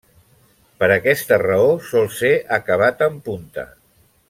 [0.83, 3.69] Per aquesta raó sol ser acabat en punta.